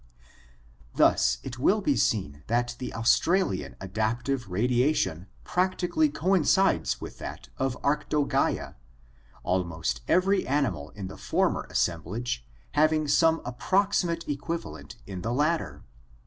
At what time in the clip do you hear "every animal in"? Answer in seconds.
10.07-11.05